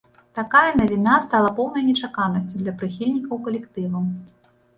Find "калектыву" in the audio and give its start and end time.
3.45-4.05